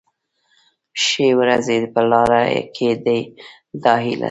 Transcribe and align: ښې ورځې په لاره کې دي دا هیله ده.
ښې 1.03 1.27
ورځې 1.39 1.77
په 1.93 2.01
لاره 2.09 2.41
کې 2.75 2.89
دي 3.03 3.19
دا 3.83 3.93
هیله 4.03 4.17
ده. 4.17 4.19